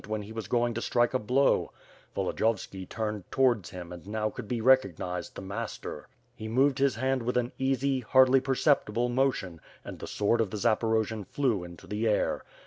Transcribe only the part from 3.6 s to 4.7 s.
him and now could be